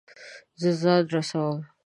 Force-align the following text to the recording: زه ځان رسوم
زه 0.61 0.69
ځان 0.81 1.01
رسوم 1.13 1.57